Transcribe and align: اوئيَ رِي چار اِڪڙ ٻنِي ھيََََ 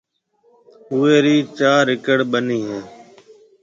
اوئيَ 0.91 1.15
رِي 1.23 1.35
چار 1.57 1.85
اِڪڙ 1.93 2.17
ٻنِي 2.31 2.59
ھيََََ 2.67 2.79